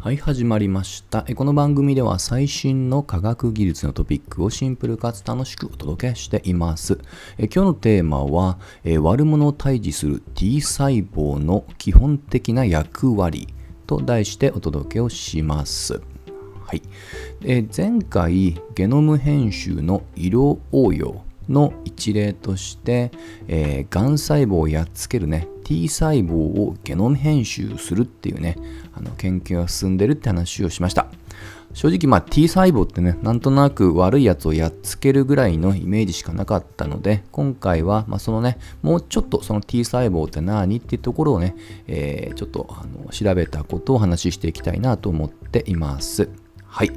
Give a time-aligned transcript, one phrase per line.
[0.00, 1.22] はい、始まりました。
[1.22, 7.00] この番組では最新の科学技術のトピックをシンプルかつ楽しくお届けしています。
[7.36, 8.60] 今日のテーマは、
[9.00, 13.48] 悪者を退治する T 細胞の基本的な役割
[13.88, 16.00] と題してお届けをします。
[16.64, 16.82] はい、
[17.76, 23.10] 前回ゲノム編集の色応用の一例として、
[23.48, 28.56] えー、がん細胞をやっつけるね T 細胞をゲノム編集するっていうね
[28.94, 31.08] あの研究が進んでるって話をしました。
[31.74, 41.54] 正直まあ T 細胞ってねなんとなく悪いやつをやっつけるぐらいのイメージしかなかったので今回はまそのねもうちょっとその T 細胞って何っていうところをね、
[41.86, 46.30] えー、ちょっとあの調べたことをお話ししていきたいなと思っています。
[46.64, 46.90] はい。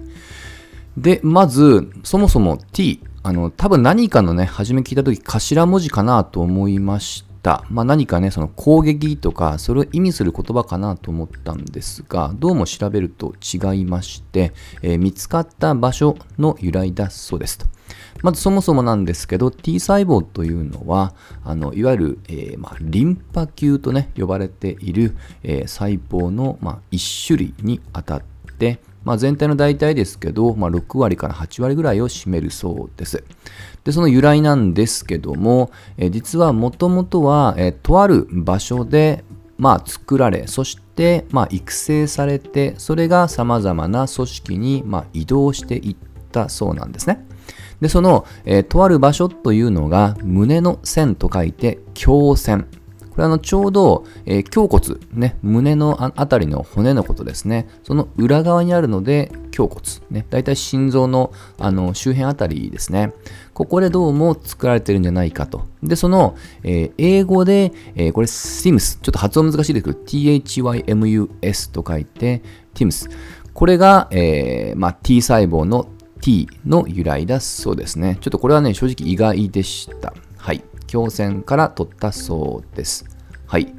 [0.95, 7.63] でまずそもそも T あの、多分何かのね、初め聞いたとき頭文字かなと思いました。
[7.69, 17.65] まあ何かね、その攻撃とか、それを意味する言葉かなと思ったんですが、どうも調べると違いまして、えー、見つかった場所の由来だそうですと。
[18.21, 28.23] まずそもそもなんですけど、T 細胞というのは、あのいわゆる、えー、まあ、リンパ球とね、呼ばれている、えー、細胞の、まあ、一種類にあたっ
[28.57, 33.23] て、まあ、全体の大体ですけど、まあ、6割から8割ぐらいを占めるそうです。
[33.83, 39.23] で、その由来なんですけども、え実はもともとは、えとある場所で、
[39.57, 45.95] まあ、作られ、そして、まあ、育成されて、それが様々な組織に、まあ、移動していっ
[46.31, 47.25] たそうなんですね。
[47.79, 52.67] で、その、え、とある場所というのが、胸の線と書いて、胸線。
[53.11, 57.67] これあのちょうど、えー、胸骨、ね、胸のあたりの骨のことですね。
[57.83, 63.13] その裏側にあるので、胸骨、ね、だいたい心臓のあの周辺あたりですね。
[63.61, 65.67] ここでどうも作られてるんじゃないかと。
[65.83, 72.41] で、その、えー、英語で、えー、これ SIMS、ちょっと発音難しいですけど、THYMUS と書いて
[72.73, 73.11] TIMS。
[73.53, 75.89] これが、えーまあ、T 細胞の
[76.21, 78.17] T の由来だそうですね。
[78.19, 80.15] ちょっとこれはね、正直意外でした。
[80.37, 80.63] はい。
[80.91, 83.05] 胸腺から取ったそうです。
[83.45, 83.75] はい。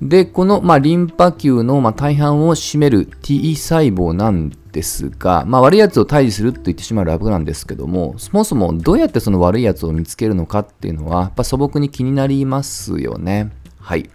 [0.00, 13.52] で、この、まあ、リンパ球の、まあ、大半を占める T 細胞なんですが、まあ、悪いやつを退治すると言ってしまう楽なんですけども、そもそもどうやってその悪いやつを見つけるのかっていうのは、やっぱ素朴に気になりますよね。
[13.78, 14.10] はい。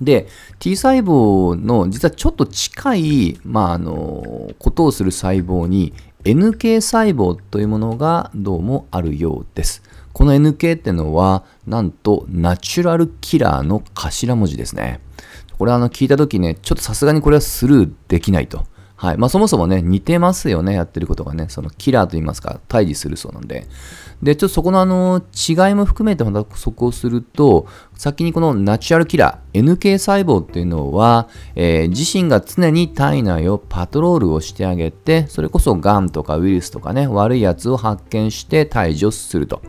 [0.00, 0.26] で、
[0.58, 5.92] T 細胞の実はちょっと近い、まあ、あの、ことをする細胞に
[6.24, 9.82] NK 細胞というものがどうもあるようです。
[10.14, 15.00] この NK ってのは、なんと、ナチュラルキラーの頭文字ですね。
[15.58, 18.64] これあの聞いたときね、ちょっとさすがにこれはスルーできないと。
[19.04, 19.18] はい。
[19.18, 21.46] まあそもそもね、似てますよね、やってることがね。
[21.50, 23.66] そのキラーと言いますか、退治するそうなんで。
[24.22, 39.60] で、ちょっとそこのあの、違いも含めて補足をすると、先にこのナチュラルキラー、NK 細胞っていうのは、えー、自身が常に体内をパトロールをしてあげて、それこそ癌とかウイルスとかね、悪いやつを発見して退治をすると。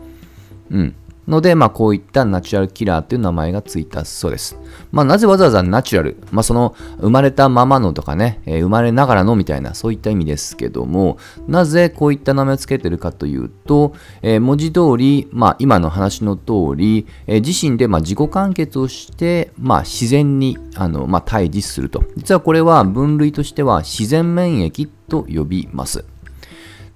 [0.72, 0.96] うん。
[1.28, 4.58] ので、まあ、こういったナチュラルキラーという名前がついたそうです。
[4.92, 6.18] まあ、なぜわざわざナチュラル？
[6.32, 22.04] まあ、その、生まれたままのとかね、えー、生まれながらのみたいな、そういった意味ですけども、なぜこういった名前をつけてるかというと、えー、文字通り、まあ、今の話の通り、えー、自身で、まあ、自己完結をして、まあ、自然に、あの、まあ、退治すると。
[22.18, 26.06] 実はこれは分類としては自然免疫と呼びます。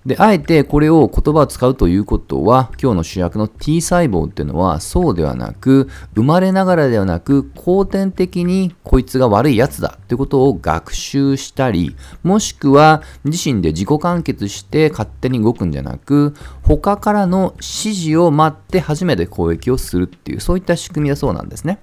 [0.06, 16.34] で、あえてこれを言葉を使うということは、今日の主役の T 細胞っていうのはそうではなく、生まれながらではなく、後天的にこいつが悪いやつだってことを学習したり、もしくは自身で自己完結して勝手に動くんじゃなく、
[16.64, 21.80] 他からの指示を待って初めて攻撃をするっていう、そういった仕組みだそうなんですね。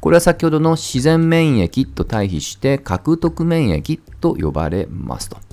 [0.00, 5.45] これは先ほどの自然免疫と対比して獲得免疫と呼ばれますと。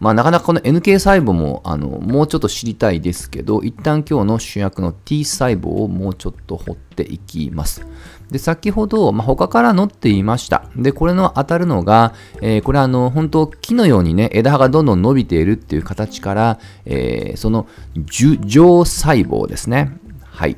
[0.00, 7.84] まあ、なかなかこの NK 細胞もあのもうちょっと知りたいですけど、一旦今日の主役の T 細胞をもうちょっと掘っていきます。
[8.30, 10.64] で、先ほど、まあ、他からのって言いました。
[10.76, 17.66] で、これの当たるのが、えー、これはあの、本当木のようにね、枝葉がどんどん伸びているっていう形から、えー、その
[17.96, 19.98] 樹状細胞ですね。
[20.22, 20.56] はい。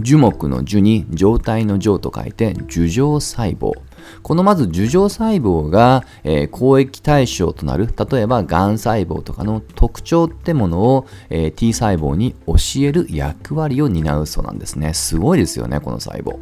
[0.00, 3.72] 樹木の樹に状態の状と書いて樹状細胞。
[4.22, 14.94] このまず樹状細胞が、えー、攻撃対象となる例えばがん細胞とかの特徴ってものを、えー、T 細胞に教える役割を担うそうなんですね。
[14.94, 16.38] すごいですよねこの細胞。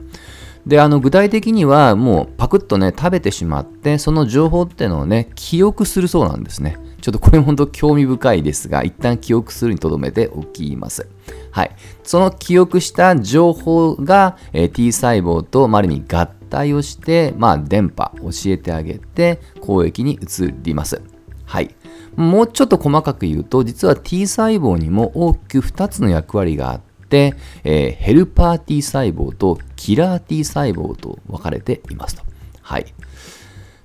[0.67, 6.79] であの具体的にはもうパクッとね食べてしまってその情報ってのをね記憶するそうなんですね。
[7.03, 11.07] ちょっとこれも本当興味深いですが一旦記憶するにとどめておきます。
[11.51, 16.23] はい、その記憶した情報が、えー、T 細胞と、まあ、ある意味合
[16.55, 21.03] 対をして、まあ、電波教えてあげて攻撃に移ります。
[21.45, 21.75] はい。
[22.15, 27.35] もうちょっと細かく言うと、実は T 細胞にも大きく2つの役割があって、
[27.65, 32.23] えー、ヘルパー T 細胞とキラー T 細胞と分かれていますと。
[32.63, 32.95] はい。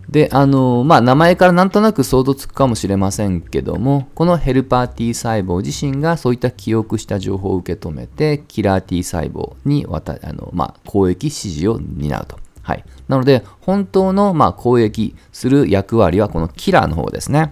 [0.07, 12.48] で、あの、まあ、名前からなんとなく想像つくかもしれませんけども、このヘルパー T 細胞自身がそういった記憶した情報を受け止めて、キラー T 細胞に渡あの、まあ、攻撃指示を担うと。
[12.69, 12.83] はい。
[13.07, 17.49] なので、本当の、まあ、攻撃する役割はこのキラーの方ですね。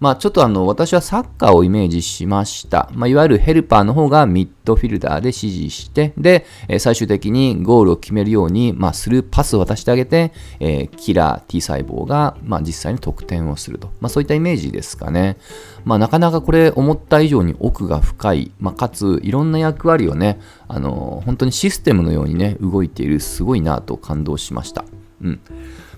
[0.00, 2.88] まあ、ちょっとあの、私はサッカーをイメージしました。
[2.94, 6.46] まあ、いわゆるヘルパーの方がミッドフィルダーで指示して、で、
[6.78, 13.88] 最終的にゴールを決めるように、まあ、するパスを渡してあげて、えー、キラー T 細胞が、まあ、実際に得点をすると。
[14.00, 15.36] まあ、そういったイメージですかね。
[15.84, 24.84] まあ、なかなかこれ思った以上に奥が深い、まあ、かついろんな役割をね、あのー、本当にシステムのようにね、動いている、すごいなと感動しました。
[25.22, 25.40] うん。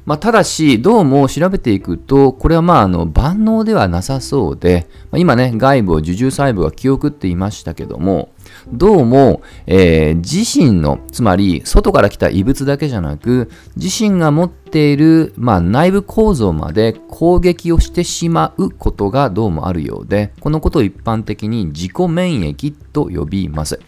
[0.07, 8.31] まあ、ただし、どうも調べていくと、これはまああの万能ではなさそうで、まあ、今ね、外部を受重細胞が記憶って言いましたけども、
[8.73, 23.79] どうも、えー、自身の、つまり外から来た異物だけじゃなく、自身が持っている、まあ、内部構造まで攻撃をしてしまうことがどうもあるようで、このことを一般的に自己免疫と呼びます。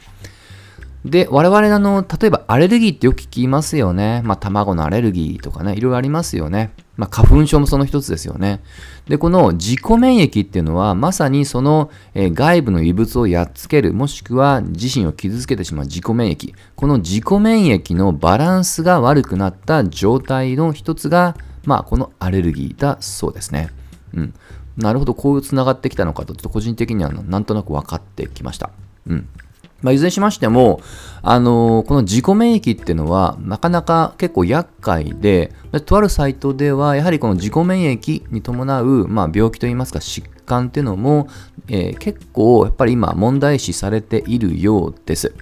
[1.04, 4.22] で、我々の、例えばアレルギーってよく聞きますよね。
[4.25, 6.72] まあ、卵のアレルギーとかね、いろいろありますよね。
[6.96, 8.60] まあ、花粉症もその一つですよね。
[9.08, 16.54] で、この自己免疫っていうのは、まさにその、え、外部の異物をやっつける、もしくは自身を傷つけてしまう自己免疫。
[16.76, 23.70] この自己免疫のバランスが悪くなった状態の一つが、まあ、このアレルギーだそうですね。
[24.14, 24.34] うん。
[24.76, 28.70] なるほど、こういう繋がってきたのかと、ちょっと個人的にはなんとなく分かってきました。
[29.08, 29.28] うん。
[29.82, 30.81] まあ、いずれにしましても、
[31.23, 35.52] あのー、この自己免疫っていうのは、なかなか結構厄介で、
[35.84, 41.29] とあるサイトでは、やはりこの自己免疫に伴う、まあ、病気といいますか、疾患っていうのも、
[41.69, 45.34] えー、結構やっぱり今問題視されているようです。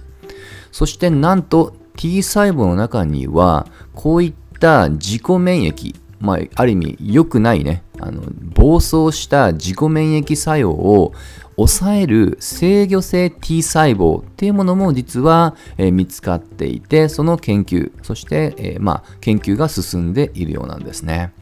[0.71, 8.21] そしてなんと T 細胞の中には、こういった自己免疫、まあ、ある意味良くないね、あの
[8.53, 11.13] 暴走した自己免疫作用を
[11.55, 21.33] 抑える制御性 T 細胞っていうものも実は、えー、見つかっていて、その研究、そして、えー、まあ、研究が進んでいるようなんですね。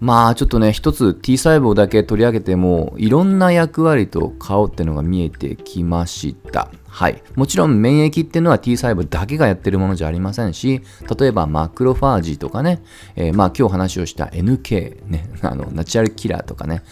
[0.00, 6.70] まあちょっとね、一つ T 細胞だけ取り上げても、いろんな役割と顔っていうのが見えてきました。
[6.94, 7.20] はい。
[7.34, 10.80] もちろん免疫っていうのは T 細胞だけがやってるものじゃありませんし、
[11.18, 12.84] 例えばマクロファージとかね、
[13.16, 16.84] えー、まあ今日話をした NK、ね、あの、ナチュラルキラーとかね、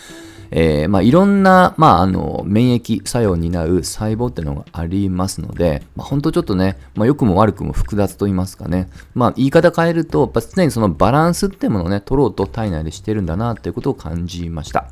[0.55, 14.89] えー、まあ、いろんな、まあ、あの、免疫作用に担う細胞ってのがありますので、まあ、本当ちょっとね、まあ、良くも悪くも複雑と言いますかね、まあ、言い方変えると、やっぱ常にそのバランスってものをね、取ろうと体内でしてるんだなっていうことを感じました。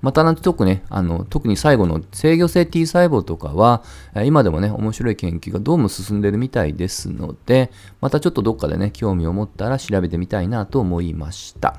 [0.00, 3.82] またなんと特にね、あの、特に最後の制御性 T 細胞とかは、
[4.24, 7.70] 今でもね、面白い研究がどうも進んでるみたいですので、
[8.00, 11.76] またちょっとどっかでね、興味を持ったら調べてみたいなと思いました。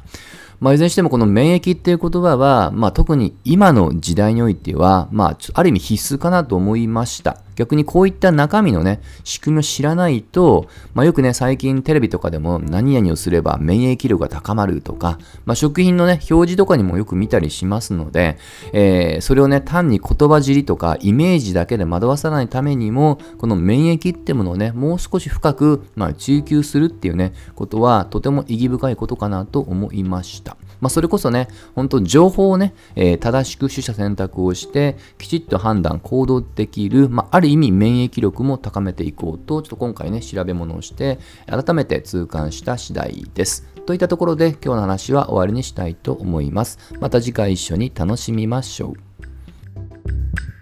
[0.63, 7.41] まあ、いずれにしてもこの免疫っていう言葉は、まあ、特に今の時代においては、まあ、ある意味必須かなと思いました。
[7.55, 18.37] 逆にこういった中身のね、仕組みを知らないと、まあ、よくね、最近テレビとかでも何々をすれば免疫力が高まるとか、まあ、食品のね、表示とかにもよく見たりしますので、
[18.71, 30.52] えー、それをね、単に言葉尻とかイメージだけで惑わさないためにも、この免疫ってものをね、もう少し深く、まあ、追求するっていうね、ことはとても意義深いことかなと思いました。
[30.81, 43.73] まあ、それこそね、本当情報をね、えー、正しく取捨選択をして、きちっと判断、行動できる、まあ、ある意味免疫力も高めていこうと、ちょっと今回ね、調べ物をして、改めて痛感した次第です。
[43.85, 46.79] といったところで今日の話は終わりにしたいと思います。
[46.99, 50.52] また次回一緒に楽しみましょう。